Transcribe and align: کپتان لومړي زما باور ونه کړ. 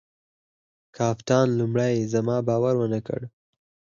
کپتان 0.95 1.47
لومړي 1.59 1.93
زما 2.13 2.37
باور 2.47 2.73
ونه 2.79 2.99
کړ. 3.07 3.21